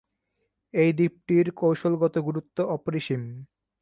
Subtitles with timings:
[0.73, 3.21] এ দ্বীপটির কৌশলগত গুরুত্ব অপরিসীম।